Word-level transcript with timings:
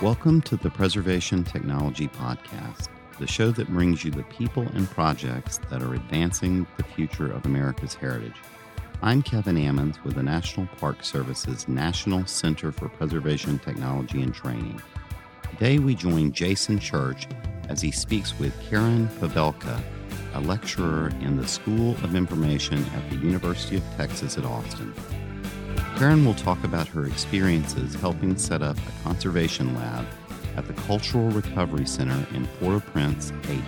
Welcome 0.00 0.42
to 0.42 0.56
the 0.56 0.70
Preservation 0.70 1.42
Technology 1.42 2.06
Podcast, 2.06 2.86
the 3.18 3.26
show 3.26 3.50
that 3.50 3.66
brings 3.66 4.04
you 4.04 4.12
the 4.12 4.22
people 4.22 4.62
and 4.62 4.88
projects 4.88 5.58
that 5.70 5.82
are 5.82 5.94
advancing 5.94 6.68
the 6.76 6.84
future 6.84 7.32
of 7.32 7.44
America's 7.44 7.94
heritage. 7.94 8.36
I'm 9.02 9.22
Kevin 9.22 9.56
Ammons 9.56 10.00
with 10.04 10.14
the 10.14 10.22
National 10.22 10.68
Park 10.78 11.02
Service's 11.02 11.66
National 11.66 12.24
Center 12.26 12.70
for 12.70 12.88
Preservation 12.88 13.58
Technology 13.58 14.22
and 14.22 14.32
Training. 14.32 14.80
Today 15.50 15.80
we 15.80 15.96
join 15.96 16.30
Jason 16.30 16.78
Church 16.78 17.26
as 17.68 17.80
he 17.80 17.90
speaks 17.90 18.38
with 18.38 18.54
Karen 18.70 19.08
Pavelka, 19.18 19.82
a 20.34 20.40
lecturer 20.42 21.08
in 21.22 21.36
the 21.36 21.48
School 21.48 21.96
of 22.04 22.14
Information 22.14 22.84
at 22.94 23.10
the 23.10 23.16
University 23.16 23.78
of 23.78 23.82
Texas 23.96 24.38
at 24.38 24.44
Austin. 24.44 24.94
Karen 25.98 26.24
will 26.24 26.34
talk 26.34 26.62
about 26.62 26.86
her 26.86 27.06
experiences 27.06 27.96
helping 27.96 28.36
set 28.36 28.62
up 28.62 28.76
a 28.78 29.02
conservation 29.02 29.74
lab 29.74 30.06
at 30.56 30.64
the 30.68 30.72
Cultural 30.82 31.28
Recovery 31.30 31.86
Center 31.86 32.24
in 32.36 32.46
Port 32.60 32.76
au 32.76 32.80
Prince, 32.92 33.32
Haiti. 33.42 33.64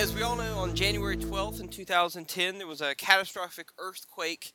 As 0.00 0.14
we 0.14 0.22
all 0.22 0.36
know, 0.36 0.56
on 0.56 0.74
January 0.74 1.18
12th 1.18 1.60
in 1.60 1.68
2010, 1.68 2.56
there 2.56 2.66
was 2.66 2.80
a 2.80 2.94
catastrophic 2.94 3.68
earthquake 3.78 4.54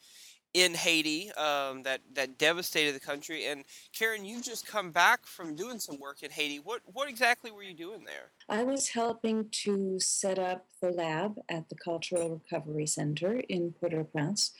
in 0.57 0.73
Haiti 0.73 1.31
um, 1.34 1.84
that 1.84 2.02
that 2.16 2.39
devastated 2.39 2.95
the 2.95 2.99
country. 2.99 3.45
And 3.45 3.63
Karen, 3.93 4.25
you've 4.25 4.43
just 4.43 4.65
come 4.65 4.89
back 4.91 5.27
from 5.27 5.55
doing 5.55 5.77
some 5.77 5.99
work 5.99 6.23
in 6.23 6.31
Haiti. 6.31 6.57
What 6.57 6.81
what 6.85 7.07
exactly 7.07 7.52
were 7.52 7.61
you 7.61 7.75
doing 7.75 8.05
there? 8.05 8.31
I 8.49 8.63
was 8.63 8.89
helping 8.89 9.49
to 9.63 9.99
set 9.99 10.39
up 10.39 10.65
the 10.81 10.89
lab 10.89 11.39
at 11.48 11.70
the 11.70 11.75
Cultural 11.75 12.29
Recovery 12.29 12.88
Center 12.88 13.41
in 13.48 13.73
Port-au-Prince. 13.73 14.51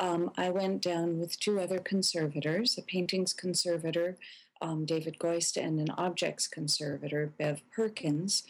Um, 0.00 0.32
I 0.36 0.50
went 0.50 0.82
down 0.82 1.18
with 1.20 1.38
two 1.38 1.60
other 1.60 1.78
conservators, 1.78 2.76
a 2.76 2.82
paintings 2.82 3.32
conservator, 3.32 4.16
um, 4.60 4.84
David 4.84 5.18
Goist, 5.20 5.56
and 5.56 5.78
an 5.78 5.90
objects 5.90 6.48
conservator, 6.48 7.32
Bev 7.38 7.62
Perkins. 7.70 8.42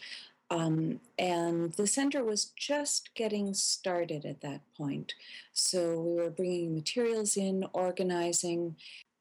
Um, 0.49 1.01
and 1.19 1.73
the 1.73 1.87
center 1.87 2.23
was 2.23 2.45
just 2.55 3.13
getting 3.15 3.53
started 3.53 4.25
at 4.25 4.41
that 4.41 4.61
point. 4.77 5.13
So 5.53 5.99
we 5.99 6.15
were 6.15 6.29
bringing 6.29 6.73
materials 6.73 7.35
in, 7.35 7.65
organizing. 7.73 8.77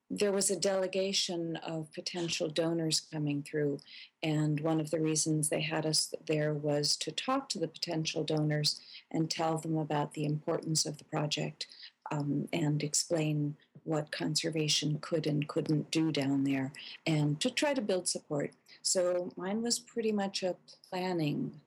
There 0.08 0.30
was 0.30 0.50
a 0.50 0.60
delegation 0.60 1.56
of 1.56 1.92
potential 1.92 2.48
donors 2.48 3.00
coming 3.00 3.42
through. 3.42 3.80
And 4.22 4.60
one 4.60 4.78
of 4.80 4.90
the 4.90 5.00
reasons 5.00 5.48
they 5.48 5.62
had 5.62 5.84
us 5.84 6.14
there 6.26 6.54
was 6.54 6.96
to 6.98 7.10
talk 7.10 7.48
to 7.50 7.58
the 7.58 7.68
potential 7.68 8.22
donors 8.22 8.80
and 9.10 9.28
tell 9.28 9.58
them 9.58 9.76
about 9.76 10.14
the 10.14 10.24
importance 10.24 10.86
of 10.86 10.98
the 10.98 11.04
project 11.04 11.66
um, 12.12 12.48
and 12.52 12.84
explain 12.84 13.56
what 13.86 14.10
conservation 14.10 14.98
could 15.00 15.26
and 15.26 15.48
couldn't 15.48 15.90
do 15.90 16.10
down 16.12 16.44
there 16.44 16.72
and 17.06 17.40
to 17.40 17.50
try 17.50 17.72
to 17.72 17.80
build 17.80 18.08
support. 18.08 18.52
So 18.82 19.32
mine 19.36 19.62
was 19.62 19.78
pretty 19.78 20.12
much 20.12 20.42
a 20.42 20.56
planning 20.90 21.60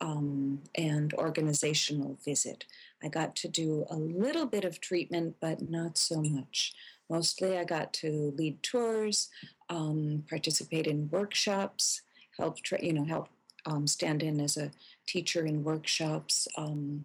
um, 0.00 0.62
and 0.74 1.12
organizational 1.14 2.18
visit. 2.24 2.64
I 3.02 3.08
got 3.08 3.36
to 3.36 3.48
do 3.48 3.86
a 3.90 3.96
little 3.96 4.46
bit 4.46 4.64
of 4.64 4.80
treatment, 4.80 5.36
but 5.40 5.68
not 5.70 5.98
so 5.98 6.22
much. 6.22 6.74
Mostly, 7.08 7.58
I 7.58 7.64
got 7.64 7.92
to 7.94 8.32
lead 8.36 8.62
tours, 8.62 9.28
um, 9.68 10.24
participate 10.28 10.86
in 10.86 11.10
workshops, 11.10 12.02
help 12.38 12.60
tra- 12.62 12.84
you 12.84 12.92
know 12.92 13.04
help 13.04 13.28
um, 13.66 13.86
stand 13.86 14.22
in 14.22 14.40
as 14.40 14.56
a 14.56 14.70
teacher 15.06 15.44
in 15.44 15.64
workshops. 15.64 16.48
Um, 16.56 17.04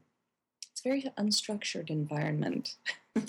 it's 0.71 0.81
a 0.81 0.89
very 0.89 1.03
unstructured 1.17 1.89
environment. 1.89 2.75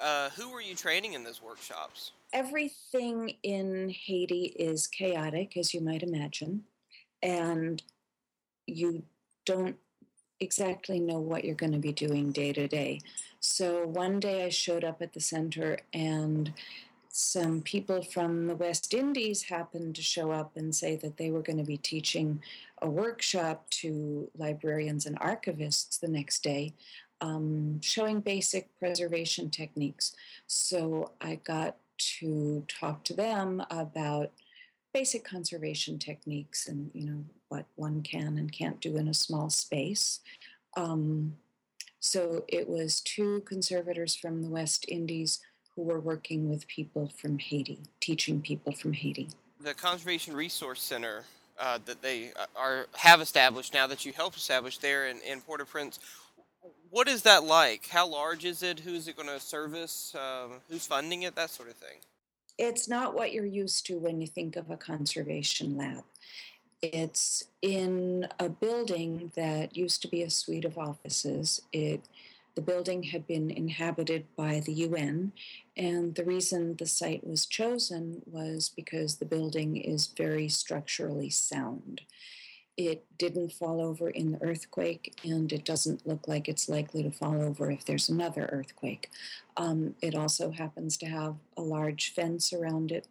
uh, 0.00 0.30
who 0.30 0.50
were 0.50 0.60
you 0.60 0.74
training 0.74 1.14
in 1.14 1.24
those 1.24 1.42
workshops? 1.42 2.12
everything 2.32 3.34
in 3.42 3.88
Haiti 3.88 4.54
is 4.58 4.86
chaotic, 4.86 5.56
as 5.56 5.72
you 5.72 5.80
might 5.80 6.02
imagine, 6.02 6.64
and 7.22 7.82
you 8.66 9.02
don't 9.44 9.76
exactly 10.40 11.00
know 11.00 11.18
what 11.18 11.44
you're 11.44 11.54
going 11.54 11.72
to 11.72 11.78
be 11.78 11.92
doing 11.92 12.30
day 12.30 12.52
to 12.52 12.68
day. 12.68 13.00
So 13.40 13.86
one 13.86 14.20
day 14.20 14.44
I 14.44 14.48
showed 14.50 14.84
up 14.84 15.00
at 15.00 15.14
the 15.14 15.20
center 15.20 15.78
and 15.94 16.52
some 17.08 17.62
people 17.62 18.02
from 18.02 18.46
the 18.46 18.54
West 18.54 18.92
Indies 18.92 19.44
happened 19.44 19.94
to 19.94 20.02
show 20.02 20.30
up 20.30 20.54
and 20.56 20.74
say 20.74 20.96
that 20.96 21.16
they 21.16 21.30
were 21.30 21.40
going 21.40 21.56
to 21.56 21.64
be 21.64 21.78
teaching 21.78 22.42
a 22.82 22.90
workshop 22.90 23.70
to 23.70 24.30
librarians 24.36 25.06
and 25.06 25.18
archivists 25.20 25.98
the 25.98 26.08
next 26.08 26.42
day, 26.42 26.74
um, 27.20 27.80
showing 27.80 28.20
basic 28.20 28.68
preservation 28.78 29.50
techniques. 29.50 30.14
So 30.46 31.12
I 31.20 31.36
got 31.36 31.76
to 32.18 32.64
talk 32.68 33.04
to 33.04 33.14
them 33.14 33.64
about 33.70 34.30
basic 34.92 35.24
conservation 35.24 35.98
techniques 35.98 36.68
and 36.68 36.90
you 36.94 37.06
know 37.06 37.24
what 37.48 37.66
one 37.74 38.02
can 38.02 38.38
and 38.38 38.50
can't 38.52 38.80
do 38.80 38.96
in 38.96 39.08
a 39.08 39.14
small 39.14 39.50
space. 39.50 40.20
Um, 40.76 41.36
so 42.00 42.44
it 42.48 42.68
was 42.68 43.00
two 43.00 43.42
conservators 43.46 44.14
from 44.14 44.42
the 44.42 44.48
West 44.48 44.84
Indies 44.88 45.40
who 45.74 45.82
were 45.82 46.00
working 46.00 46.48
with 46.48 46.66
people 46.66 47.10
from 47.16 47.38
Haiti, 47.38 47.80
teaching 48.00 48.40
people 48.40 48.72
from 48.72 48.92
Haiti. 48.92 49.28
The 49.60 49.74
Conservation 49.74 50.34
Resource 50.34 50.82
Center 50.82 51.24
uh, 51.58 51.78
that 51.84 52.02
they 52.02 52.30
uh, 52.36 52.46
are 52.56 52.86
have 52.94 53.20
established 53.20 53.74
now 53.74 53.86
that 53.86 54.04
you 54.04 54.12
helped 54.12 54.36
establish 54.36 54.78
there 54.78 55.08
in, 55.08 55.20
in 55.20 55.40
Port-au-Prince 55.40 55.98
what 56.96 57.08
is 57.08 57.20
that 57.20 57.44
like? 57.44 57.88
How 57.88 58.08
large 58.08 58.46
is 58.46 58.62
it? 58.62 58.80
Who's 58.80 59.06
it 59.06 59.16
going 59.16 59.28
to 59.28 59.38
service? 59.38 60.14
Um, 60.14 60.62
who's 60.70 60.86
funding 60.86 61.24
it? 61.24 61.34
That 61.36 61.50
sort 61.50 61.68
of 61.68 61.74
thing. 61.74 61.98
It's 62.56 62.88
not 62.88 63.14
what 63.14 63.34
you're 63.34 63.44
used 63.44 63.84
to 63.88 63.98
when 63.98 64.22
you 64.22 64.26
think 64.26 64.56
of 64.56 64.70
a 64.70 64.78
conservation 64.78 65.76
lab. 65.76 66.04
It's 66.80 67.44
in 67.60 68.28
a 68.40 68.48
building 68.48 69.30
that 69.36 69.76
used 69.76 70.00
to 70.02 70.08
be 70.08 70.22
a 70.22 70.30
suite 70.30 70.64
of 70.64 70.78
offices. 70.78 71.60
It 71.70 72.00
the 72.54 72.62
building 72.62 73.02
had 73.02 73.26
been 73.26 73.50
inhabited 73.50 74.24
by 74.34 74.60
the 74.60 74.72
UN, 74.72 75.32
and 75.76 76.14
the 76.14 76.24
reason 76.24 76.76
the 76.76 76.86
site 76.86 77.26
was 77.26 77.44
chosen 77.44 78.22
was 78.24 78.72
because 78.74 79.16
the 79.16 79.26
building 79.26 79.76
is 79.76 80.06
very 80.06 80.48
structurally 80.48 81.28
sound. 81.28 82.00
It 82.76 83.06
didn't 83.16 83.52
fall 83.52 83.80
over 83.80 84.10
in 84.10 84.32
the 84.32 84.42
earthquake, 84.42 85.18
and 85.24 85.50
it 85.50 85.64
doesn't 85.64 86.06
look 86.06 86.28
like 86.28 86.46
it's 86.46 86.68
likely 86.68 87.02
to 87.02 87.10
fall 87.10 87.40
over 87.40 87.70
if 87.70 87.84
there's 87.84 88.10
another 88.10 88.48
earthquake. 88.52 89.10
Um, 89.56 89.94
it 90.02 90.14
also 90.14 90.50
happens 90.50 90.98
to 90.98 91.06
have 91.06 91.36
a 91.56 91.62
large 91.62 92.12
fence 92.12 92.52
around 92.52 92.92
it, 92.92 93.08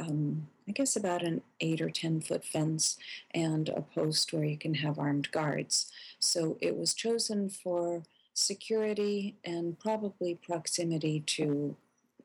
um, 0.00 0.48
I 0.68 0.72
guess 0.72 0.96
about 0.96 1.22
an 1.22 1.42
eight 1.60 1.80
or 1.80 1.90
10 1.90 2.22
foot 2.22 2.44
fence, 2.44 2.98
and 3.32 3.68
a 3.68 3.82
post 3.82 4.32
where 4.32 4.44
you 4.44 4.58
can 4.58 4.74
have 4.74 4.98
armed 4.98 5.30
guards. 5.30 5.92
So 6.18 6.58
it 6.60 6.76
was 6.76 6.92
chosen 6.92 7.48
for 7.50 8.02
security 8.34 9.36
and 9.44 9.78
probably 9.78 10.34
proximity 10.34 11.20
to, 11.20 11.76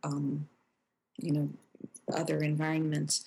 um, 0.03 0.49
you 1.17 1.31
know, 1.31 1.49
other 2.13 2.39
environments 2.39 3.23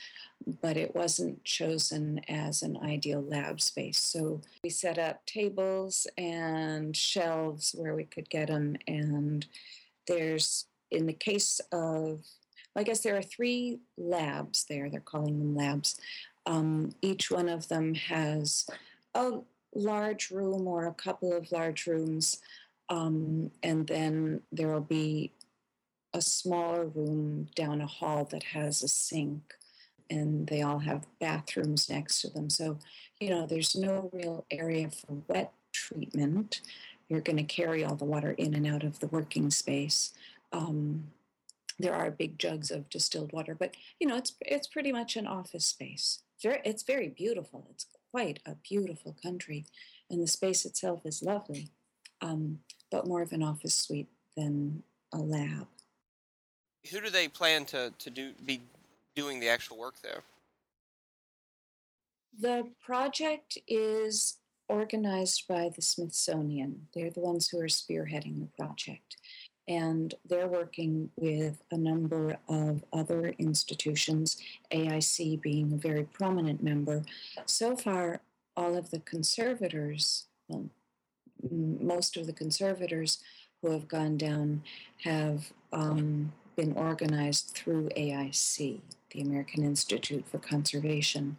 but 0.60 0.76
it 0.76 0.94
wasn't 0.94 1.42
chosen 1.44 2.20
as 2.28 2.62
an 2.62 2.76
ideal 2.78 3.22
lab 3.22 3.60
space. 3.60 3.98
So 3.98 4.40
we 4.62 4.70
set 4.70 4.98
up 4.98 5.24
tables 5.26 6.06
and 6.16 6.96
shelves 6.96 7.74
where 7.76 7.94
we 7.94 8.04
could 8.04 8.28
get 8.30 8.48
them. 8.48 8.76
And 8.86 9.46
there's, 10.06 10.66
in 10.90 11.06
the 11.06 11.12
case 11.12 11.60
of, 11.70 12.24
I 12.74 12.82
guess 12.82 13.00
there 13.00 13.16
are 13.16 13.22
three 13.22 13.80
labs 13.98 14.64
there, 14.64 14.88
they're 14.88 15.00
calling 15.00 15.38
them 15.38 15.54
labs. 15.54 16.00
Um, 16.46 16.94
each 17.02 17.30
one 17.30 17.48
of 17.48 17.68
them 17.68 17.94
has 17.94 18.66
a 19.14 19.40
large 19.74 20.30
room 20.30 20.66
or 20.66 20.86
a 20.86 20.94
couple 20.94 21.32
of 21.32 21.52
large 21.52 21.86
rooms. 21.86 22.40
Um, 22.88 23.50
and 23.62 23.86
then 23.86 24.42
there 24.50 24.68
will 24.68 24.80
be 24.80 25.32
a 26.14 26.20
smaller 26.20 26.84
room 26.86 27.48
down 27.54 27.80
a 27.80 27.86
hall 27.86 28.24
that 28.30 28.42
has 28.42 28.82
a 28.82 28.88
sink 28.88 29.54
and 30.10 30.46
they 30.48 30.60
all 30.62 30.80
have 30.80 31.06
bathrooms 31.20 31.88
next 31.88 32.20
to 32.20 32.28
them. 32.28 32.50
So, 32.50 32.78
you 33.18 33.30
know, 33.30 33.46
there's 33.46 33.74
no 33.74 34.10
real 34.12 34.44
area 34.50 34.90
for 34.90 35.22
wet 35.26 35.52
treatment. 35.72 36.60
You're 37.08 37.20
going 37.20 37.38
to 37.38 37.42
carry 37.42 37.84
all 37.84 37.96
the 37.96 38.04
water 38.04 38.32
in 38.32 38.54
and 38.54 38.66
out 38.66 38.82
of 38.82 39.00
the 39.00 39.06
working 39.06 39.50
space. 39.50 40.12
Um, 40.52 41.08
there 41.78 41.94
are 41.94 42.10
big 42.10 42.38
jugs 42.38 42.70
of 42.70 42.90
distilled 42.90 43.32
water, 43.32 43.54
but 43.54 43.74
you 43.98 44.06
know, 44.06 44.16
it's 44.16 44.34
it's 44.42 44.66
pretty 44.66 44.92
much 44.92 45.16
an 45.16 45.26
office 45.26 45.64
space. 45.64 46.22
It's 46.44 46.82
very, 46.82 47.08
beautiful. 47.08 47.66
It's 47.70 47.86
quite 48.10 48.40
a 48.44 48.56
beautiful 48.56 49.16
country, 49.22 49.64
and 50.10 50.22
the 50.22 50.26
space 50.26 50.64
itself 50.64 51.00
is 51.04 51.22
lovely, 51.22 51.68
um, 52.20 52.58
but 52.90 53.06
more 53.06 53.22
of 53.22 53.32
an 53.32 53.42
office 53.42 53.74
suite 53.74 54.08
than 54.36 54.82
a 55.12 55.18
lab. 55.18 55.68
Who 56.90 57.00
do 57.00 57.10
they 57.10 57.28
plan 57.28 57.64
to, 57.66 57.92
to 57.98 58.10
do 58.10 58.32
be 58.44 58.60
doing 59.14 59.40
the 59.40 59.48
actual 59.48 59.78
work 59.78 59.94
there? 60.02 60.22
The 62.38 62.68
project 62.80 63.58
is 63.68 64.38
organized 64.68 65.46
by 65.46 65.70
the 65.74 65.82
Smithsonian. 65.82 66.88
They're 66.94 67.10
the 67.10 67.20
ones 67.20 67.48
who 67.48 67.60
are 67.60 67.66
spearheading 67.66 68.40
the 68.40 68.48
project. 68.58 69.16
And 69.68 70.14
they're 70.28 70.48
working 70.48 71.10
with 71.16 71.62
a 71.70 71.76
number 71.76 72.36
of 72.48 72.82
other 72.92 73.34
institutions, 73.38 74.42
AIC 74.72 75.40
being 75.40 75.72
a 75.72 75.76
very 75.76 76.04
prominent 76.04 76.62
member. 76.62 77.02
So 77.46 77.76
far, 77.76 78.20
all 78.56 78.76
of 78.76 78.90
the 78.90 79.00
conservators, 79.00 80.26
well, 80.48 80.68
most 81.50 82.16
of 82.16 82.26
the 82.26 82.32
conservators 82.32 83.18
who 83.60 83.70
have 83.70 83.86
gone 83.86 84.16
down 84.16 84.62
have 85.04 85.52
um, 85.72 86.32
been 86.56 86.72
organized 86.72 87.50
through 87.54 87.88
AIC, 87.96 88.80
the 89.10 89.20
American 89.20 89.64
Institute 89.64 90.24
for 90.26 90.38
Conservation. 90.38 91.36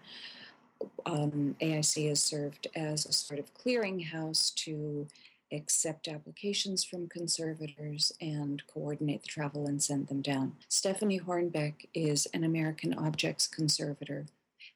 Um, 1.05 1.55
AIC 1.61 2.09
has 2.09 2.21
served 2.21 2.67
as 2.75 3.05
a 3.05 3.13
sort 3.13 3.39
of 3.39 3.53
clearinghouse 3.53 4.53
to 4.55 5.07
accept 5.51 6.07
applications 6.07 6.83
from 6.83 7.07
conservators 7.07 8.11
and 8.19 8.63
coordinate 8.67 9.21
the 9.21 9.27
travel 9.27 9.67
and 9.67 9.81
send 9.81 10.07
them 10.07 10.21
down. 10.21 10.53
Stephanie 10.67 11.19
Hornbeck 11.19 11.87
is 11.93 12.27
an 12.33 12.43
American 12.43 12.93
Objects 12.93 13.47
conservator, 13.47 14.25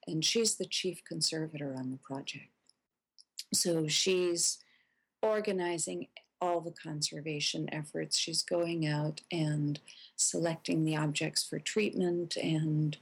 and 0.07 0.23
she's 0.23 0.55
the 0.55 0.65
chief 0.65 1.03
conservator 1.03 1.75
on 1.75 1.91
the 1.91 1.97
project. 1.97 2.49
So 3.53 3.87
she's 3.87 4.59
organizing 5.21 6.07
all 6.41 6.61
the 6.61 6.71
conservation 6.71 7.67
efforts. 7.73 8.17
She's 8.17 8.41
going 8.41 8.87
out 8.87 9.21
and 9.31 9.79
selecting 10.15 10.83
the 10.83 10.95
objects 10.95 11.43
for 11.43 11.59
treatment 11.59 12.35
and 12.37 12.97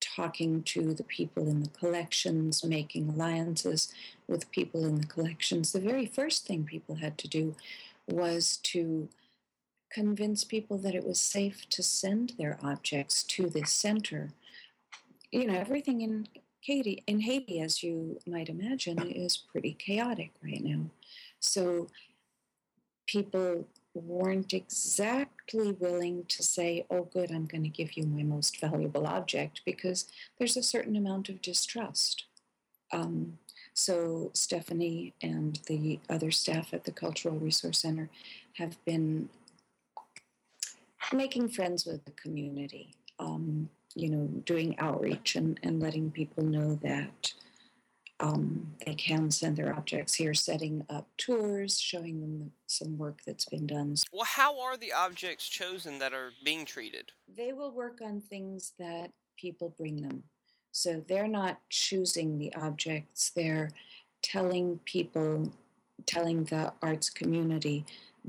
talking 0.00 0.62
to 0.62 0.94
the 0.94 1.04
people 1.04 1.48
in 1.48 1.62
the 1.62 1.70
collections, 1.70 2.64
making 2.64 3.08
alliances 3.08 3.92
with 4.28 4.50
people 4.50 4.84
in 4.84 5.00
the 5.00 5.06
collections. 5.06 5.72
The 5.72 5.80
very 5.80 6.06
first 6.06 6.46
thing 6.46 6.64
people 6.64 6.96
had 6.96 7.16
to 7.18 7.28
do 7.28 7.54
was 8.06 8.58
to 8.64 9.08
convince 9.90 10.44
people 10.44 10.76
that 10.78 10.94
it 10.94 11.06
was 11.06 11.20
safe 11.20 11.68
to 11.70 11.82
send 11.82 12.34
their 12.36 12.58
objects 12.62 13.22
to 13.22 13.48
this 13.48 13.70
center. 13.70 14.30
You 15.30 15.46
know, 15.46 15.58
everything 15.58 16.00
in 16.00 16.28
Haiti, 16.60 17.02
in 17.06 17.20
Haiti, 17.20 17.60
as 17.60 17.82
you 17.82 18.18
might 18.26 18.48
imagine, 18.48 18.98
is 19.06 19.36
pretty 19.36 19.74
chaotic 19.74 20.32
right 20.42 20.62
now. 20.62 20.90
So 21.38 21.88
people 23.06 23.66
weren't 23.94 24.52
exactly 24.52 25.72
willing 25.72 26.24
to 26.26 26.42
say, 26.42 26.84
oh, 26.90 27.04
good, 27.04 27.30
I'm 27.30 27.46
going 27.46 27.62
to 27.62 27.68
give 27.68 27.96
you 27.96 28.04
my 28.04 28.22
most 28.22 28.60
valuable 28.60 29.06
object, 29.06 29.60
because 29.64 30.06
there's 30.38 30.56
a 30.56 30.62
certain 30.62 30.96
amount 30.96 31.28
of 31.28 31.40
distrust. 31.40 32.24
Um, 32.92 33.38
so, 33.72 34.30
Stephanie 34.34 35.14
and 35.22 35.58
the 35.66 35.98
other 36.08 36.30
staff 36.30 36.72
at 36.72 36.84
the 36.84 36.92
Cultural 36.92 37.36
Resource 37.36 37.80
Center 37.80 38.08
have 38.54 38.82
been 38.84 39.28
making 41.12 41.48
friends 41.48 41.84
with 41.84 42.04
the 42.04 42.12
community, 42.12 42.94
um, 43.18 43.68
you 43.94 44.08
know, 44.08 44.26
doing 44.44 44.78
outreach 44.78 45.36
and, 45.36 45.58
and 45.62 45.80
letting 45.80 46.10
people 46.10 46.44
know 46.44 46.78
that 46.82 47.32
um, 48.20 48.74
they 48.86 48.94
can 48.94 49.30
send 49.30 49.56
their 49.56 49.74
objects 49.74 50.14
here, 50.14 50.34
setting 50.34 50.84
up 50.88 51.08
tours, 51.18 51.78
showing 51.78 52.20
them 52.20 52.52
some 52.66 52.96
work 52.96 53.20
that's 53.26 53.44
been 53.46 53.66
done. 53.66 53.96
Well, 54.12 54.24
how 54.24 54.60
are 54.60 54.76
the 54.76 54.92
objects 54.92 55.48
chosen 55.48 55.98
that 55.98 56.12
are 56.12 56.30
being 56.44 56.64
treated? 56.64 57.10
They 57.36 57.52
will 57.52 57.72
work 57.72 58.00
on 58.02 58.20
things 58.20 58.72
that 58.78 59.10
people 59.36 59.74
bring 59.76 60.02
them. 60.02 60.22
So 60.70 61.04
they're 61.06 61.28
not 61.28 61.60
choosing 61.70 62.38
the 62.38 62.52
objects, 62.54 63.30
they're 63.30 63.70
telling 64.22 64.80
people, 64.84 65.52
telling 66.06 66.44
the 66.44 66.72
arts 66.82 67.10
community 67.10 67.84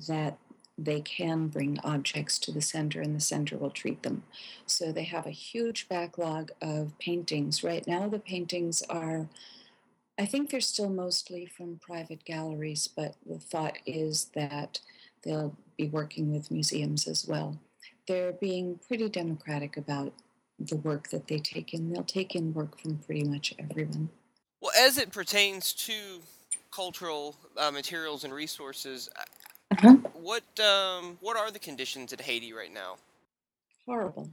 that 0.08 0.38
they 0.78 1.00
can 1.02 1.48
bring 1.48 1.80
objects 1.84 2.38
to 2.38 2.52
the 2.52 2.62
center 2.62 3.02
and 3.02 3.16
the 3.16 3.22
center 3.22 3.58
will 3.58 3.70
treat 3.70 4.04
them. 4.04 4.24
So 4.66 4.92
they 4.92 5.06
have 5.06 5.26
a 5.26 5.32
huge 5.32 5.88
backlog 5.88 6.52
of 6.62 6.98
paintings. 7.00 7.64
Right 7.64 7.88
now, 7.88 8.10
the 8.10 8.20
paintings 8.20 8.84
are 8.90 9.28
I 10.18 10.26
think 10.26 10.50
they're 10.50 10.62
still 10.62 10.90
mostly 10.90 11.46
from 11.46 11.80
private 11.82 12.24
galleries, 12.24 12.88
but 12.88 13.16
the 13.26 13.40
thought 13.40 13.78
is 13.86 14.32
that 14.34 14.80
they'll 15.24 15.58
be 15.78 15.90
working 15.90 16.32
with 16.32 16.52
museums 16.52 17.08
as 17.08 17.28
well. 17.28 17.60
They're 18.08 18.34
being 18.34 18.80
pretty 18.88 19.10
democratic 19.10 19.78
about 19.78 20.14
the 20.60 20.78
work 20.78 21.10
that 21.10 21.28
they 21.28 21.40
take 21.40 21.74
in. 21.74 21.92
They'll 21.92 22.04
take 22.04 22.36
in 22.36 22.54
work 22.54 22.80
from 22.80 22.98
pretty 23.00 23.26
much 23.26 23.54
everyone. 23.60 24.10
Well, 24.62 24.72
as 24.80 24.98
it 24.98 25.12
pertains 25.12 25.74
to 25.74 25.94
cultural 26.72 27.36
uh, 27.58 27.72
materials 27.72 28.24
and 28.24 28.34
resources, 28.34 29.10
uh, 29.18 29.24
uh-huh. 29.72 29.96
what 30.14 30.44
um, 30.60 31.18
what 31.20 31.36
are 31.36 31.52
the 31.52 31.60
conditions 31.60 32.14
in 32.14 32.20
Haiti 32.20 32.54
right 32.54 32.74
now? 32.74 32.96
Horrible. 33.86 34.32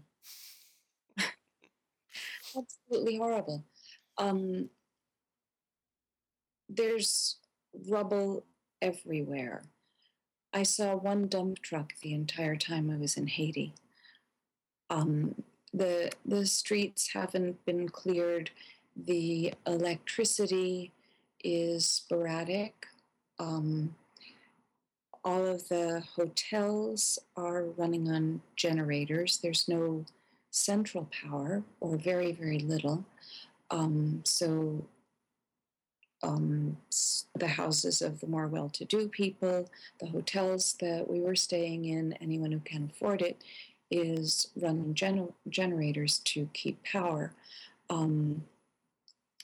Absolutely 2.56 3.17
horrible. 3.17 3.64
Um, 4.19 4.69
there's 6.76 7.36
rubble 7.88 8.44
everywhere. 8.80 9.62
I 10.52 10.62
saw 10.64 10.96
one 10.96 11.28
dump 11.28 11.60
truck 11.62 11.94
the 12.02 12.12
entire 12.12 12.56
time 12.56 12.90
I 12.90 12.96
was 12.96 13.16
in 13.16 13.26
Haiti. 13.26 13.72
Um, 14.90 15.34
the 15.72 16.10
the 16.26 16.44
streets 16.44 17.12
haven't 17.14 17.64
been 17.64 17.88
cleared. 17.88 18.50
The 18.94 19.54
electricity 19.66 20.92
is 21.42 21.86
sporadic. 21.86 22.86
Um, 23.38 23.94
all 25.25 25.46
of 25.46 25.68
the 25.68 26.02
hotels 26.14 27.18
are 27.36 27.64
running 27.64 28.10
on 28.10 28.42
generators. 28.56 29.38
There's 29.38 29.68
no 29.68 30.04
central 30.50 31.08
power, 31.22 31.62
or 31.80 31.96
very 31.96 32.32
very 32.32 32.58
little. 32.58 33.06
Um, 33.70 34.20
so 34.25 34.84
um, 36.22 36.76
the 37.36 37.48
houses 37.48 38.02
of 38.02 38.20
the 38.20 38.26
more 38.26 38.46
well 38.46 38.69
to 38.70 38.84
do 38.84 39.08
people, 39.08 39.69
the 40.00 40.06
hotels 40.06 40.74
that 40.80 41.08
we 41.08 41.20
were 41.20 41.34
staying 41.34 41.84
in, 41.84 42.12
anyone 42.14 42.52
who 42.52 42.60
can 42.60 42.90
afford 42.92 43.22
it, 43.22 43.42
is 43.90 44.48
running 44.56 44.94
gener- 44.94 45.32
generators 45.48 46.19
to 46.19 46.48
keep 46.52 46.82
power. 46.84 47.32
Um, 47.90 48.44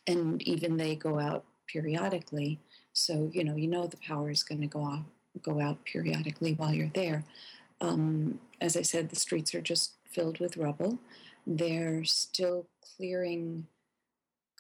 and 0.07 0.41
even 0.43 0.77
they 0.77 0.95
go 0.95 1.19
out 1.19 1.45
periodically. 1.67 2.59
So, 2.93 3.31
you 3.33 3.45
know, 3.45 3.57
you 3.57 3.67
know 3.67 3.87
the 3.87 3.99
power 3.99 4.31
is 4.31 4.43
going 4.43 4.63
to 4.63 4.67
go 4.67 4.81
off, 4.81 5.03
go 5.43 5.61
out 5.61 5.85
periodically 5.85 6.55
while 6.55 6.73
you're 6.73 6.91
there. 6.95 7.25
Um, 7.81 8.41
as 8.61 8.77
I 8.77 8.83
said, 8.83 9.11
the 9.11 9.17
streets 9.17 9.55
are 9.55 9.61
just 9.61 9.93
filled 10.11 10.41
with 10.41 10.57
rubble. 10.57 10.99
They're 11.47 12.05
still 12.05 12.67
clearing 12.97 13.67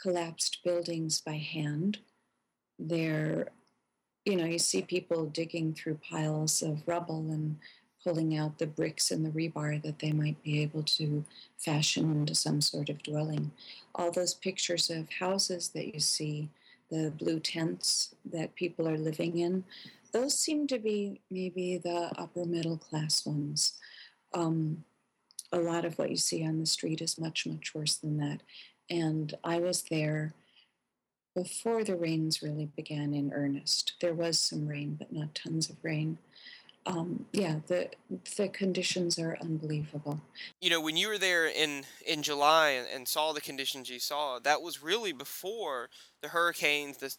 collapsed 0.00 0.58
buildings 0.64 1.20
by 1.20 1.36
hand 1.36 1.98
they're, 2.78 3.48
you 4.24 4.36
know, 4.36 4.44
you 4.44 4.58
see 4.58 4.82
people 4.82 5.26
digging 5.26 5.74
through 5.74 6.00
piles 6.08 6.62
of 6.62 6.82
rubble 6.86 7.30
and 7.30 7.58
pulling 8.04 8.36
out 8.36 8.58
the 8.58 8.66
bricks 8.66 9.10
and 9.10 9.24
the 9.24 9.30
rebar 9.30 9.82
that 9.82 9.98
they 9.98 10.12
might 10.12 10.40
be 10.42 10.62
able 10.62 10.82
to 10.82 11.24
fashion 11.58 12.10
into 12.12 12.34
some 12.34 12.60
sort 12.60 12.88
of 12.88 13.02
dwelling. 13.02 13.50
All 13.94 14.10
those 14.12 14.34
pictures 14.34 14.90
of 14.90 15.10
houses 15.10 15.70
that 15.70 15.92
you 15.92 16.00
see, 16.00 16.48
the 16.90 17.12
blue 17.18 17.40
tents 17.40 18.14
that 18.30 18.54
people 18.54 18.88
are 18.88 18.96
living 18.96 19.38
in, 19.38 19.64
those 20.12 20.38
seem 20.38 20.66
to 20.68 20.78
be 20.78 21.20
maybe 21.30 21.76
the 21.76 22.12
upper 22.16 22.44
middle 22.44 22.78
class 22.78 23.26
ones. 23.26 23.74
Um, 24.32 24.84
a 25.52 25.58
lot 25.58 25.84
of 25.84 25.98
what 25.98 26.10
you 26.10 26.16
see 26.16 26.46
on 26.46 26.60
the 26.60 26.66
street 26.66 27.00
is 27.00 27.18
much, 27.18 27.46
much 27.46 27.74
worse 27.74 27.96
than 27.96 28.18
that. 28.18 28.40
And 28.90 29.34
I 29.44 29.58
was 29.58 29.82
there 29.90 30.34
before 31.38 31.84
the 31.84 31.94
rains 31.94 32.42
really 32.42 32.68
began 32.74 33.14
in 33.14 33.32
earnest. 33.32 33.94
There 34.00 34.12
was 34.12 34.40
some 34.40 34.66
rain, 34.66 34.96
but 34.98 35.12
not 35.12 35.36
tons 35.36 35.70
of 35.70 35.76
rain. 35.84 36.18
Um, 36.84 37.26
yeah, 37.32 37.56
the 37.68 37.90
the 38.36 38.48
conditions 38.48 39.18
are 39.20 39.38
unbelievable. 39.40 40.20
You 40.60 40.70
know, 40.70 40.80
when 40.80 40.96
you 40.96 41.06
were 41.08 41.18
there 41.18 41.46
in 41.46 41.84
in 42.04 42.22
July 42.24 42.70
and, 42.70 42.88
and 42.92 43.06
saw 43.06 43.32
the 43.32 43.40
conditions 43.40 43.88
you 43.88 44.00
saw, 44.00 44.40
that 44.40 44.62
was 44.62 44.82
really 44.82 45.12
before 45.12 45.90
the 46.22 46.28
hurricanes, 46.28 46.96
the 46.96 47.14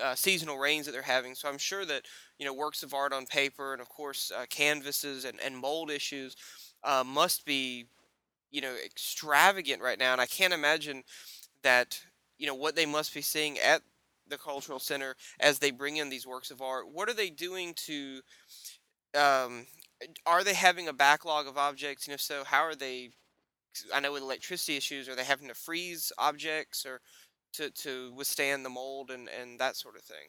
uh, 0.00 0.14
seasonal 0.14 0.58
rains 0.58 0.86
that 0.86 0.92
they're 0.92 1.02
having. 1.02 1.34
So 1.34 1.48
I'm 1.48 1.58
sure 1.58 1.84
that 1.86 2.02
you 2.38 2.46
know 2.46 2.54
works 2.54 2.84
of 2.84 2.94
art 2.94 3.12
on 3.12 3.26
paper 3.26 3.72
and 3.72 3.82
of 3.82 3.88
course 3.88 4.30
uh, 4.30 4.44
canvases 4.48 5.24
and, 5.24 5.40
and 5.40 5.56
mold 5.56 5.90
issues 5.90 6.36
uh, 6.84 7.02
must 7.04 7.44
be 7.44 7.86
you 8.52 8.60
know 8.60 8.74
extravagant 8.84 9.82
right 9.82 9.98
now, 9.98 10.12
and 10.12 10.20
I 10.20 10.26
can't 10.26 10.54
imagine 10.54 11.02
that 11.62 12.00
you 12.38 12.46
know 12.46 12.54
what 12.54 12.76
they 12.76 12.86
must 12.86 13.14
be 13.14 13.22
seeing 13.22 13.58
at 13.58 13.82
the 14.28 14.38
cultural 14.38 14.78
center 14.78 15.14
as 15.40 15.58
they 15.58 15.70
bring 15.70 15.98
in 15.98 16.08
these 16.08 16.26
works 16.26 16.50
of 16.50 16.60
art 16.60 16.88
what 16.90 17.08
are 17.08 17.14
they 17.14 17.30
doing 17.30 17.74
to 17.74 18.20
um, 19.16 19.66
are 20.26 20.44
they 20.44 20.54
having 20.54 20.88
a 20.88 20.92
backlog 20.92 21.46
of 21.46 21.56
objects 21.56 22.06
and 22.06 22.14
if 22.14 22.20
so 22.20 22.42
how 22.44 22.62
are 22.62 22.74
they 22.74 23.10
i 23.94 24.00
know 24.00 24.12
with 24.12 24.22
electricity 24.22 24.76
issues 24.76 25.08
are 25.08 25.14
they 25.14 25.24
having 25.24 25.48
to 25.48 25.54
freeze 25.54 26.12
objects 26.18 26.84
or 26.84 27.00
to, 27.56 27.70
to 27.70 28.12
withstand 28.14 28.64
the 28.64 28.70
mold 28.70 29.10
and, 29.10 29.28
and 29.28 29.58
that 29.58 29.76
sort 29.76 29.96
of 29.96 30.02
thing. 30.02 30.28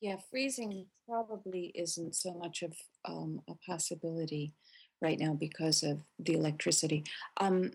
Yeah, 0.00 0.16
freezing 0.30 0.86
probably 1.06 1.72
isn't 1.74 2.14
so 2.14 2.32
much 2.32 2.62
of 2.62 2.72
um, 3.04 3.42
a 3.48 3.54
possibility 3.68 4.54
right 5.02 5.18
now 5.18 5.34
because 5.34 5.82
of 5.82 6.00
the 6.18 6.34
electricity. 6.34 7.04
Um, 7.38 7.72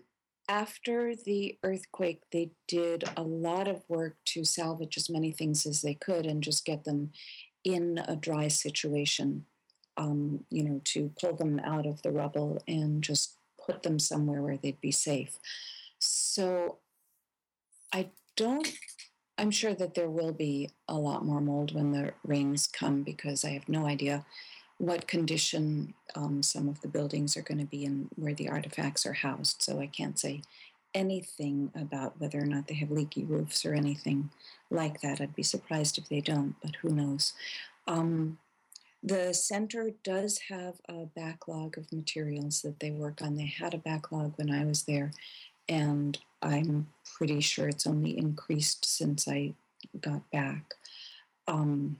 after 0.48 1.14
the 1.14 1.58
earthquake, 1.62 2.22
they 2.30 2.50
did 2.68 3.04
a 3.16 3.22
lot 3.22 3.68
of 3.68 3.82
work 3.88 4.16
to 4.26 4.44
salvage 4.44 4.96
as 4.96 5.10
many 5.10 5.32
things 5.32 5.66
as 5.66 5.82
they 5.82 5.94
could 5.94 6.26
and 6.26 6.42
just 6.42 6.64
get 6.64 6.84
them 6.84 7.10
in 7.64 8.00
a 8.06 8.14
dry 8.14 8.48
situation, 8.48 9.44
um, 9.96 10.44
you 10.50 10.62
know, 10.62 10.80
to 10.84 11.10
pull 11.20 11.34
them 11.34 11.60
out 11.64 11.86
of 11.86 12.02
the 12.02 12.12
rubble 12.12 12.62
and 12.68 13.02
just 13.02 13.36
put 13.64 13.82
them 13.82 13.98
somewhere 13.98 14.40
where 14.40 14.56
they'd 14.56 14.80
be 14.80 14.92
safe. 14.92 15.38
So 15.98 16.78
I 17.92 18.10
don't, 18.36 18.68
I'm 19.38 19.50
sure 19.50 19.74
that 19.74 19.94
there 19.94 20.10
will 20.10 20.32
be 20.32 20.70
a 20.86 20.94
lot 20.94 21.24
more 21.24 21.40
mold 21.40 21.74
when 21.74 21.90
the 21.90 22.12
rains 22.24 22.68
come 22.68 23.02
because 23.02 23.44
I 23.44 23.50
have 23.50 23.68
no 23.68 23.86
idea 23.86 24.24
what 24.78 25.06
condition 25.06 25.94
um, 26.14 26.42
some 26.42 26.68
of 26.68 26.80
the 26.82 26.88
buildings 26.88 27.36
are 27.36 27.42
going 27.42 27.58
to 27.58 27.64
be 27.64 27.84
in 27.84 28.08
where 28.16 28.34
the 28.34 28.48
artifacts 28.48 29.06
are 29.06 29.14
housed. 29.14 29.62
So 29.62 29.80
I 29.80 29.86
can't 29.86 30.18
say 30.18 30.42
anything 30.94 31.70
about 31.74 32.18
whether 32.20 32.38
or 32.38 32.46
not 32.46 32.66
they 32.66 32.74
have 32.74 32.90
leaky 32.90 33.24
roofs 33.24 33.64
or 33.64 33.74
anything 33.74 34.30
like 34.70 35.00
that. 35.00 35.20
I'd 35.20 35.34
be 35.34 35.42
surprised 35.42 35.98
if 35.98 36.08
they 36.08 36.20
don't, 36.20 36.54
but 36.62 36.76
who 36.76 36.90
knows. 36.90 37.32
Um, 37.86 38.38
the 39.02 39.32
center 39.34 39.90
does 40.02 40.38
have 40.48 40.74
a 40.88 41.06
backlog 41.06 41.78
of 41.78 41.92
materials 41.92 42.62
that 42.62 42.80
they 42.80 42.90
work 42.90 43.22
on. 43.22 43.36
They 43.36 43.46
had 43.46 43.74
a 43.74 43.78
backlog 43.78 44.32
when 44.36 44.50
I 44.50 44.64
was 44.64 44.82
there, 44.82 45.12
and 45.68 46.18
I'm 46.42 46.88
pretty 47.16 47.40
sure 47.40 47.68
it's 47.68 47.86
only 47.86 48.16
increased 48.16 48.84
since 48.84 49.28
I 49.28 49.54
got 50.00 50.28
back. 50.30 50.74
Um, 51.46 51.98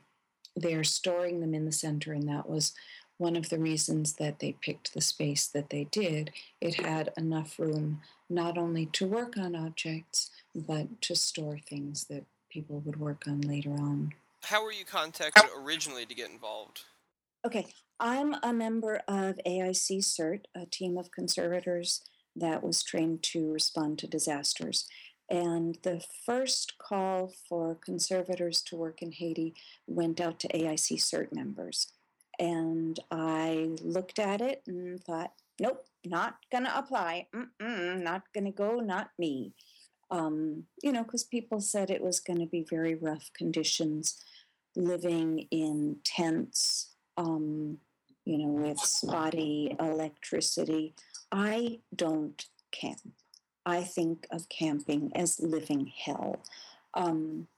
they're 0.56 0.84
storing 0.84 1.40
them 1.40 1.54
in 1.54 1.66
the 1.66 1.72
center, 1.72 2.12
and 2.12 2.28
that 2.28 2.48
was 2.48 2.72
one 3.18 3.36
of 3.36 3.48
the 3.48 3.58
reasons 3.58 4.14
that 4.14 4.40
they 4.40 4.52
picked 4.60 4.92
the 4.92 5.00
space 5.00 5.46
that 5.46 5.70
they 5.70 5.84
did. 5.84 6.32
It 6.60 6.74
had 6.76 7.12
enough 7.16 7.58
room 7.58 8.02
not 8.28 8.58
only 8.58 8.86
to 8.86 9.06
work 9.06 9.36
on 9.36 9.54
objects, 9.54 10.30
but 10.54 11.00
to 11.02 11.14
store 11.14 11.58
things 11.58 12.04
that 12.04 12.24
people 12.50 12.80
would 12.84 12.98
work 12.98 13.24
on 13.26 13.40
later 13.42 13.70
on. 13.70 14.12
How 14.42 14.62
were 14.62 14.72
you 14.72 14.84
contacted 14.84 15.44
originally 15.56 16.06
to 16.06 16.14
get 16.14 16.30
involved? 16.30 16.82
Okay, 17.44 17.66
I'm 18.00 18.34
a 18.42 18.52
member 18.52 19.02
of 19.08 19.38
AIC 19.46 19.98
CERT, 19.98 20.42
a 20.54 20.66
team 20.66 20.98
of 20.98 21.10
conservators 21.10 22.02
that 22.34 22.62
was 22.62 22.82
trained 22.82 23.22
to 23.22 23.52
respond 23.52 23.98
to 23.98 24.06
disasters. 24.06 24.86
And 25.28 25.78
the 25.82 26.04
first 26.24 26.78
call 26.78 27.32
for 27.48 27.74
conservators 27.74 28.62
to 28.62 28.76
work 28.76 29.02
in 29.02 29.12
Haiti 29.12 29.54
went 29.86 30.20
out 30.20 30.38
to 30.40 30.48
AIC 30.48 31.00
CERT 31.00 31.32
members. 31.32 31.88
And 32.38 33.00
I 33.10 33.70
looked 33.82 34.18
at 34.18 34.40
it 34.40 34.62
and 34.66 35.02
thought, 35.02 35.32
nope, 35.60 35.84
not 36.04 36.36
going 36.52 36.64
to 36.64 36.78
apply. 36.78 37.26
Mm-mm, 37.34 38.02
not 38.02 38.22
going 38.32 38.44
to 38.44 38.50
go, 38.50 38.76
not 38.76 39.10
me. 39.18 39.54
Um, 40.10 40.64
you 40.82 40.92
know, 40.92 41.02
because 41.02 41.24
people 41.24 41.60
said 41.60 41.90
it 41.90 42.02
was 42.02 42.20
going 42.20 42.38
to 42.38 42.46
be 42.46 42.64
very 42.68 42.94
rough 42.94 43.30
conditions 43.34 44.22
living 44.76 45.48
in 45.50 45.96
tents, 46.04 46.94
um, 47.16 47.78
you 48.24 48.38
know, 48.38 48.68
with 48.68 48.78
spotty 48.78 49.74
electricity. 49.80 50.94
I 51.32 51.80
don't 51.94 52.44
camp. 52.70 53.00
I 53.66 53.82
think 53.82 54.26
of 54.30 54.48
camping 54.48 55.10
as 55.16 55.40
living 55.40 55.92
hell. 56.04 56.40
Um, 56.94 57.48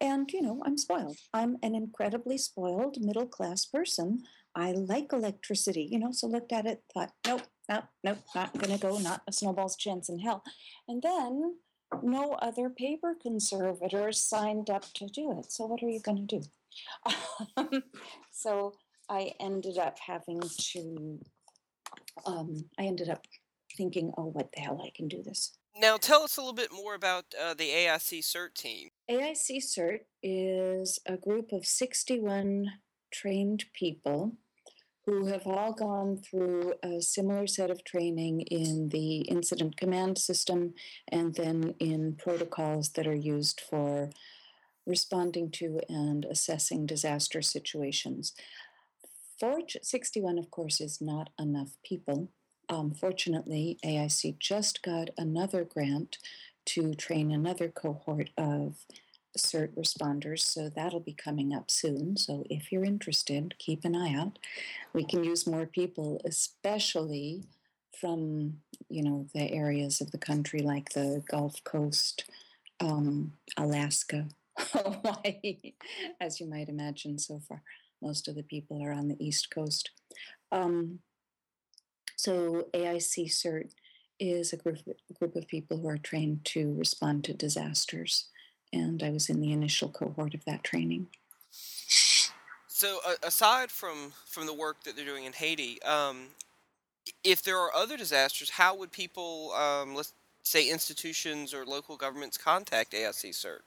and, 0.00 0.30
you 0.30 0.42
know, 0.42 0.62
I'm 0.64 0.76
spoiled. 0.76 1.16
I'm 1.32 1.56
an 1.62 1.74
incredibly 1.74 2.36
spoiled 2.36 3.00
middle 3.00 3.26
class 3.26 3.64
person. 3.64 4.24
I 4.54 4.72
like 4.72 5.12
electricity, 5.12 5.88
you 5.90 5.98
know, 5.98 6.12
so 6.12 6.26
looked 6.26 6.52
at 6.52 6.66
it, 6.66 6.82
thought, 6.92 7.12
nope, 7.26 7.42
nope, 7.68 7.84
nope, 8.04 8.18
not 8.34 8.52
going 8.58 8.72
to 8.72 8.78
go, 8.78 8.98
not 8.98 9.22
a 9.26 9.32
snowball's 9.32 9.76
chance 9.76 10.10
in 10.10 10.18
hell. 10.18 10.44
And 10.86 11.02
then 11.02 11.56
no 12.02 12.32
other 12.34 12.68
paper 12.68 13.14
conservators 13.20 14.22
signed 14.22 14.68
up 14.68 14.84
to 14.94 15.06
do 15.06 15.38
it. 15.38 15.50
So 15.52 15.66
what 15.66 15.82
are 15.82 15.88
you 15.88 16.00
going 16.00 16.26
to 16.26 16.40
do? 16.40 17.82
so 18.30 18.74
I 19.08 19.32
ended 19.40 19.78
up 19.78 19.98
having 19.98 20.40
to, 20.40 21.18
um, 22.26 22.64
I 22.78 22.84
ended 22.84 23.08
up 23.08 23.24
thinking, 23.76 24.12
oh, 24.16 24.26
what 24.26 24.52
the 24.52 24.60
hell, 24.60 24.80
I 24.84 24.90
can 24.94 25.08
do 25.08 25.22
this. 25.22 25.56
Now, 25.78 25.98
tell 25.98 26.22
us 26.22 26.36
a 26.36 26.40
little 26.40 26.54
bit 26.54 26.72
more 26.72 26.94
about 26.94 27.26
uh, 27.40 27.54
the 27.54 27.68
AIC 27.68 28.20
CERT 28.20 28.54
team. 28.54 28.88
AIC 29.10 29.62
CERT 29.62 30.00
is 30.22 30.98
a 31.06 31.16
group 31.16 31.52
of 31.52 31.66
61 31.66 32.72
trained 33.12 33.66
people 33.74 34.32
who 35.04 35.26
have 35.26 35.46
all 35.46 35.72
gone 35.72 36.16
through 36.16 36.74
a 36.82 37.00
similar 37.00 37.46
set 37.46 37.70
of 37.70 37.84
training 37.84 38.40
in 38.40 38.88
the 38.88 39.18
incident 39.20 39.76
command 39.76 40.18
system 40.18 40.74
and 41.08 41.34
then 41.36 41.74
in 41.78 42.16
protocols 42.16 42.90
that 42.90 43.06
are 43.06 43.14
used 43.14 43.60
for 43.60 44.10
responding 44.84 45.50
to 45.50 45.80
and 45.88 46.24
assessing 46.24 46.86
disaster 46.86 47.40
situations. 47.42 48.32
For 49.38 49.60
61, 49.82 50.38
of 50.38 50.50
course, 50.50 50.80
is 50.80 51.00
not 51.00 51.30
enough 51.38 51.76
people. 51.84 52.30
Um, 52.68 52.92
fortunately, 52.92 53.78
AIC 53.84 54.38
just 54.38 54.82
got 54.82 55.10
another 55.16 55.64
grant 55.64 56.18
to 56.66 56.94
train 56.94 57.30
another 57.30 57.68
cohort 57.68 58.30
of 58.36 58.84
CERT 59.36 59.74
responders, 59.76 60.40
so 60.40 60.68
that'll 60.68 61.00
be 61.00 61.12
coming 61.12 61.54
up 61.54 61.70
soon. 61.70 62.16
So 62.16 62.44
if 62.50 62.72
you're 62.72 62.84
interested, 62.84 63.54
keep 63.58 63.84
an 63.84 63.94
eye 63.94 64.14
out. 64.14 64.38
We 64.92 65.04
can 65.04 65.22
use 65.22 65.46
more 65.46 65.66
people, 65.66 66.20
especially 66.24 67.44
from 68.00 68.58
you 68.88 69.02
know 69.02 69.26
the 69.34 69.50
areas 69.52 70.00
of 70.00 70.10
the 70.10 70.18
country 70.18 70.60
like 70.60 70.90
the 70.90 71.22
Gulf 71.28 71.62
Coast, 71.64 72.24
um, 72.80 73.32
Alaska, 73.56 74.26
Hawaii, 74.58 75.74
as 76.20 76.40
you 76.40 76.46
might 76.46 76.68
imagine. 76.68 77.18
So 77.18 77.40
far, 77.46 77.62
most 78.02 78.28
of 78.28 78.34
the 78.34 78.42
people 78.42 78.82
are 78.82 78.92
on 78.92 79.08
the 79.08 79.24
East 79.24 79.50
Coast. 79.50 79.90
Um, 80.52 81.00
so 82.26 82.66
AIC 82.74 83.30
CERT 83.30 83.70
is 84.18 84.52
a 84.52 84.56
group, 84.56 84.78
group 85.16 85.36
of 85.36 85.46
people 85.46 85.76
who 85.76 85.88
are 85.88 85.96
trained 85.96 86.44
to 86.46 86.74
respond 86.76 87.22
to 87.22 87.32
disasters, 87.32 88.24
and 88.72 89.00
I 89.00 89.10
was 89.10 89.30
in 89.30 89.40
the 89.40 89.52
initial 89.52 89.90
cohort 89.90 90.34
of 90.34 90.44
that 90.44 90.64
training. 90.64 91.06
So, 92.66 92.98
uh, 93.06 93.14
aside 93.22 93.70
from 93.70 94.12
from 94.26 94.46
the 94.46 94.52
work 94.52 94.82
that 94.82 94.96
they're 94.96 95.04
doing 95.04 95.24
in 95.24 95.34
Haiti, 95.34 95.80
um, 95.82 96.30
if 97.22 97.42
there 97.44 97.58
are 97.58 97.72
other 97.72 97.96
disasters, 97.96 98.50
how 98.50 98.74
would 98.74 98.90
people, 98.90 99.52
um, 99.52 99.94
let's 99.94 100.12
say, 100.42 100.68
institutions 100.68 101.54
or 101.54 101.64
local 101.64 101.96
governments 101.96 102.36
contact 102.36 102.90
AIC 102.90 103.30
CERT? 103.30 103.60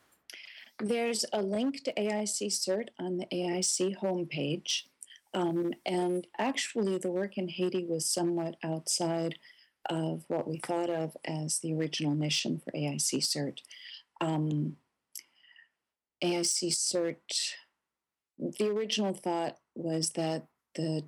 There's 0.79 1.23
a 1.31 1.41
link 1.41 1.85
to 1.85 1.93
AIC 1.93 2.47
CERT 2.47 2.89
on 2.99 3.19
the 3.19 3.25
AIC 3.31 3.99
homepage. 3.99 4.83
Um, 5.33 5.73
and 5.85 6.25
actually, 6.37 6.97
the 6.97 7.11
work 7.11 7.37
in 7.37 7.49
Haiti 7.49 7.85
was 7.85 8.05
somewhat 8.05 8.55
outside 8.63 9.37
of 9.89 10.23
what 10.27 10.47
we 10.47 10.57
thought 10.57 10.89
of 10.89 11.15
as 11.25 11.59
the 11.59 11.73
original 11.73 12.15
mission 12.15 12.61
for 12.63 12.71
AIC 12.71 13.19
CERT. 13.21 13.59
Um, 14.21 14.77
AIC 16.23 16.73
CERT, 16.73 17.55
the 18.37 18.69
original 18.69 19.13
thought 19.13 19.57
was 19.75 20.11
that 20.11 20.47
the 20.75 21.05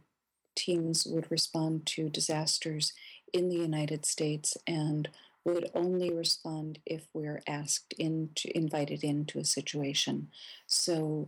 teams 0.55 1.05
would 1.05 1.29
respond 1.31 1.85
to 1.87 2.09
disasters 2.09 2.93
in 3.33 3.49
the 3.49 3.55
United 3.55 4.05
States 4.05 4.57
and 4.67 5.09
would 5.43 5.69
only 5.73 6.13
respond 6.13 6.79
if 6.85 7.07
we're 7.13 7.41
asked 7.47 7.93
into 7.97 8.55
invited 8.55 9.03
into 9.03 9.39
a 9.39 9.45
situation. 9.45 10.29
So 10.67 11.27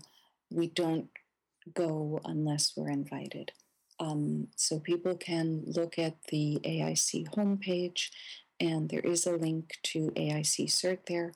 we 0.51 0.67
don't 0.67 1.09
go 1.73 2.21
unless 2.25 2.73
we're 2.75 2.89
invited. 2.89 3.51
Um, 3.99 4.47
so 4.55 4.79
people 4.79 5.15
can 5.15 5.63
look 5.65 5.97
at 5.97 6.15
the 6.29 6.59
AIC 6.63 7.29
homepage, 7.35 8.09
and 8.59 8.89
there 8.89 8.99
is 8.99 9.25
a 9.25 9.35
link 9.35 9.77
to 9.83 10.11
AIC 10.15 10.67
CERT 10.67 11.05
there. 11.07 11.33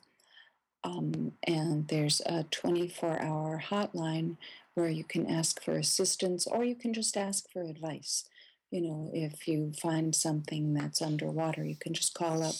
Um, 0.84 1.32
and 1.44 1.88
there's 1.88 2.20
a 2.24 2.44
24 2.44 3.20
hour 3.20 3.62
hotline 3.68 4.36
where 4.74 4.88
you 4.88 5.04
can 5.04 5.28
ask 5.28 5.62
for 5.62 5.76
assistance 5.76 6.46
or 6.46 6.64
you 6.64 6.76
can 6.76 6.94
just 6.94 7.16
ask 7.16 7.50
for 7.52 7.62
advice. 7.62 8.24
You 8.70 8.82
know, 8.82 9.10
if 9.12 9.48
you 9.48 9.72
find 9.72 10.14
something 10.14 10.74
that's 10.74 11.02
underwater, 11.02 11.64
you 11.64 11.76
can 11.76 11.94
just 11.94 12.14
call 12.14 12.42
up 12.42 12.54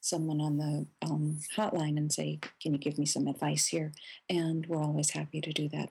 someone 0.00 0.40
on 0.40 0.58
the 0.58 0.86
um, 1.02 1.38
hotline 1.56 1.96
and 1.96 2.12
say, 2.12 2.38
Can 2.60 2.72
you 2.72 2.78
give 2.78 2.98
me 2.98 3.06
some 3.06 3.26
advice 3.26 3.66
here? 3.66 3.92
And 4.28 4.66
we're 4.66 4.82
always 4.82 5.10
happy 5.10 5.40
to 5.40 5.52
do 5.52 5.68
that. 5.70 5.90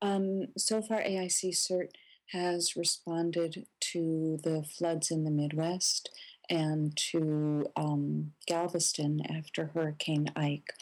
Um, 0.00 0.48
so 0.56 0.80
far, 0.82 1.00
AIC 1.00 1.54
CERT 1.54 1.90
has 2.32 2.76
responded 2.76 3.66
to 3.80 4.38
the 4.42 4.62
floods 4.62 5.10
in 5.10 5.24
the 5.24 5.30
Midwest 5.30 6.10
and 6.50 6.96
to 6.96 7.70
um, 7.76 8.32
Galveston 8.46 9.22
after 9.30 9.66
Hurricane 9.66 10.30
Ike. 10.36 10.74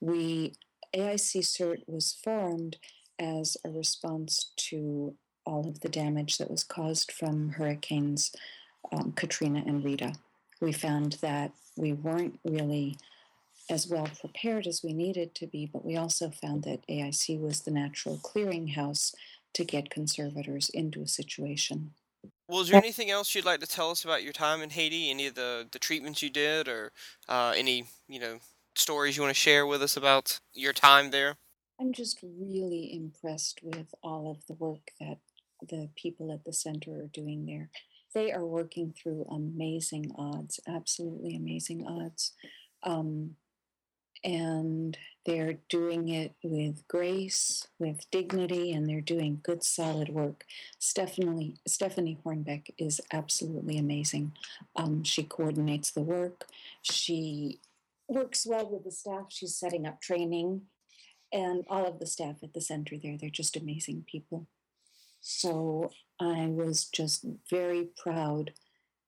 We 0.00 0.54
AIC 0.94 1.40
CERT 1.40 1.82
was 1.86 2.16
formed 2.22 2.76
as 3.18 3.56
a 3.64 3.70
response 3.70 4.52
to 4.56 5.14
all 5.44 5.68
of 5.68 5.80
the 5.80 5.88
damage 5.88 6.38
that 6.38 6.50
was 6.50 6.62
caused 6.62 7.10
from 7.10 7.50
hurricanes 7.50 8.32
um, 8.92 9.12
Katrina 9.12 9.62
and 9.66 9.84
Rita. 9.84 10.14
We 10.60 10.72
found 10.72 11.14
that 11.14 11.52
we 11.76 11.92
weren't 11.92 12.38
really 12.44 12.96
as 13.70 13.86
well 13.86 14.08
prepared 14.20 14.66
as 14.66 14.82
we 14.82 14.92
needed 14.92 15.34
to 15.36 15.46
be, 15.46 15.68
but 15.70 15.84
we 15.84 15.96
also 15.96 16.30
found 16.30 16.64
that 16.64 16.86
AIC 16.88 17.40
was 17.40 17.60
the 17.60 17.70
natural 17.70 18.18
clearinghouse 18.18 19.14
to 19.54 19.64
get 19.64 19.90
conservators 19.90 20.68
into 20.70 21.02
a 21.02 21.08
situation. 21.08 21.92
Well, 22.48 22.60
is 22.60 22.68
there 22.68 22.78
anything 22.78 23.10
else 23.10 23.34
you'd 23.34 23.44
like 23.44 23.60
to 23.60 23.66
tell 23.66 23.90
us 23.90 24.04
about 24.04 24.22
your 24.22 24.32
time 24.32 24.62
in 24.62 24.70
Haiti? 24.70 25.10
Any 25.10 25.26
of 25.26 25.34
the, 25.34 25.66
the 25.70 25.78
treatments 25.78 26.22
you 26.22 26.30
did, 26.30 26.66
or 26.66 26.92
uh, 27.28 27.52
any 27.56 27.84
you 28.08 28.18
know 28.18 28.38
stories 28.74 29.16
you 29.16 29.22
want 29.22 29.34
to 29.34 29.40
share 29.40 29.66
with 29.66 29.82
us 29.82 29.96
about 29.96 30.40
your 30.54 30.72
time 30.72 31.10
there? 31.10 31.36
I'm 31.80 31.92
just 31.92 32.20
really 32.22 32.94
impressed 32.94 33.60
with 33.62 33.94
all 34.02 34.30
of 34.30 34.46
the 34.46 34.54
work 34.54 34.90
that 34.98 35.18
the 35.68 35.88
people 35.94 36.32
at 36.32 36.44
the 36.44 36.52
center 36.52 36.92
are 36.92 37.10
doing 37.12 37.46
there. 37.46 37.70
They 38.14 38.32
are 38.32 38.44
working 38.44 38.92
through 38.92 39.26
amazing 39.30 40.12
odds, 40.16 40.58
absolutely 40.66 41.36
amazing 41.36 41.86
odds. 41.86 42.32
Um, 42.82 43.36
and 44.24 44.96
they're 45.24 45.58
doing 45.68 46.08
it 46.08 46.34
with 46.42 46.86
grace, 46.88 47.66
with 47.78 48.10
dignity, 48.10 48.72
and 48.72 48.88
they're 48.88 49.00
doing 49.00 49.40
good, 49.42 49.62
solid 49.62 50.08
work. 50.08 50.44
Stephanie 50.78 51.56
Stephanie 51.66 52.18
Hornbeck 52.24 52.70
is 52.78 53.00
absolutely 53.12 53.78
amazing. 53.78 54.32
Um, 54.76 55.04
she 55.04 55.22
coordinates 55.22 55.90
the 55.90 56.00
work. 56.00 56.46
She 56.82 57.60
works 58.08 58.46
well 58.46 58.68
with 58.70 58.84
the 58.84 58.90
staff. 58.90 59.26
She's 59.28 59.54
setting 59.54 59.86
up 59.86 60.00
training, 60.00 60.62
and 61.32 61.64
all 61.68 61.86
of 61.86 61.98
the 61.98 62.06
staff 62.06 62.36
at 62.42 62.54
the 62.54 62.60
center 62.60 62.96
there. 62.96 63.18
They're 63.18 63.28
just 63.28 63.56
amazing 63.56 64.06
people. 64.10 64.46
So 65.20 65.90
I 66.20 66.46
was 66.46 66.86
just 66.86 67.26
very 67.50 67.88
proud 67.96 68.52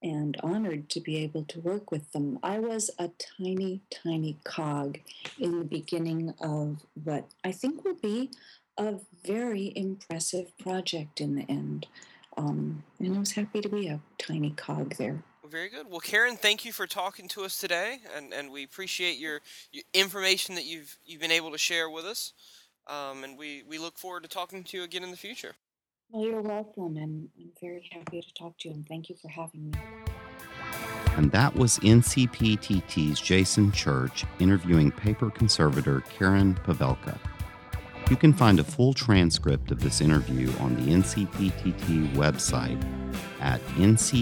and 0.03 0.37
honored 0.43 0.89
to 0.91 1.01
be 1.01 1.19
able 1.19 1.45
to 1.45 1.61
work 1.61 1.91
with 1.91 2.11
them. 2.13 2.39
I 2.43 2.59
was 2.59 2.91
a 2.99 3.11
tiny, 3.39 3.81
tiny 3.91 4.39
cog 4.45 4.99
in 5.39 5.59
the 5.59 5.65
beginning 5.65 6.35
of 6.41 6.85
what 7.05 7.27
I 7.45 7.53
think 7.53 7.85
will 7.85 7.95
be 7.95 8.31
a 8.79 8.97
very 9.25 9.73
impressive 9.77 10.57
project 10.59 11.21
in 11.21 11.35
the 11.35 11.45
end. 11.49 11.87
Um, 12.37 12.83
and 12.99 13.15
I 13.15 13.19
was 13.19 13.33
happy 13.33 13.61
to 13.61 13.69
be 13.69 13.89
a 13.89 14.01
tiny 14.19 14.51
cog 14.51 14.97
there. 14.97 15.23
Very 15.51 15.69
good. 15.69 15.91
Well, 15.91 16.01
Karen, 16.01 16.37
thank 16.37 16.65
you 16.65 16.73
for 16.73 16.87
talking 16.87 17.27
to 17.29 17.43
us 17.43 17.59
today, 17.59 17.99
and, 18.17 18.33
and 18.33 18.53
we 18.53 18.63
appreciate 18.63 19.19
your, 19.19 19.41
your 19.73 19.83
information 19.93 20.55
that 20.55 20.65
you've 20.65 20.97
you've 21.05 21.21
been 21.21 21.33
able 21.33 21.51
to 21.51 21.59
share 21.59 21.91
with 21.91 22.05
us. 22.05 22.33
Um, 22.87 23.25
and 23.25 23.37
we, 23.37 23.63
we 23.69 23.79
look 23.79 23.99
forward 23.99 24.23
to 24.23 24.29
talking 24.29 24.65
to 24.65 24.77
you 24.77 24.85
again 24.85 25.03
in 25.03 25.11
the 25.11 25.17
future. 25.17 25.55
Well, 26.13 26.25
you're 26.25 26.41
welcome, 26.43 26.97
and 26.97 27.29
I'm 27.39 27.53
very 27.61 27.89
happy 27.93 28.21
to 28.21 28.35
talk 28.35 28.59
to 28.59 28.69
you, 28.69 28.75
and 28.75 28.85
thank 28.89 29.09
you 29.09 29.15
for 29.23 29.29
having 29.29 29.71
me. 29.71 29.79
And 31.17 31.31
that 31.31 31.55
was 31.55 31.79
NCPTT's 31.79 33.21
Jason 33.21 33.71
Church 33.71 34.25
interviewing 34.41 34.91
paper 34.91 35.31
conservator 35.31 36.01
Karen 36.19 36.57
Pavelka. 36.67 37.17
You 38.11 38.17
can 38.17 38.33
find 38.33 38.59
a 38.59 38.65
full 38.65 38.93
transcript 38.93 39.71
of 39.71 39.79
this 39.81 40.01
interview 40.01 40.53
on 40.59 40.75
the 40.75 40.91
NCPTT 40.93 42.13
website 42.15 42.83
at 43.41 43.61
ncptt.nps.gov. 43.77 44.19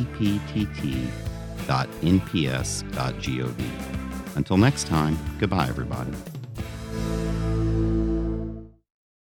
Until 4.37 4.57
next 4.59 4.87
time, 4.89 5.19
goodbye, 5.39 5.69
everybody. 5.69 6.13